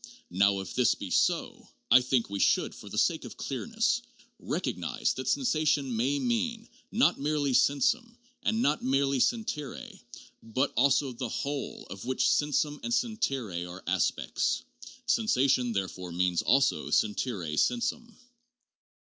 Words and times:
Now 0.31 0.61
if 0.61 0.73
this 0.73 0.95
be 0.95 1.11
so, 1.11 1.67
I 1.91 2.01
think 2.01 2.27
we 2.27 2.39
should, 2.39 2.73
for 2.73 2.89
the 2.89 2.97
sake 2.97 3.23
of 3.23 3.37
clearness, 3.37 4.01
recognize 4.39 5.13
that 5.13 5.27
sensa 5.27 5.63
tion 5.67 5.95
may 5.95 6.17
mean, 6.17 6.67
not 6.91 7.19
merely 7.19 7.53
sensum 7.53 8.17
and 8.41 8.63
not 8.63 8.83
merely 8.83 9.19
sentire, 9.19 9.99
but 10.41 10.73
also 10.75 11.13
the 11.13 11.29
whole 11.29 11.85
of 11.91 12.03
which 12.05 12.27
sensum 12.27 12.79
and 12.81 12.91
sentire 12.91 13.69
are 13.69 13.83
aspects; 13.85 14.63
sensation 15.05 15.71
therefore 15.71 16.11
means 16.11 16.41
also 16.41 16.89
sentire 16.89 17.55
sensum. 17.55 18.15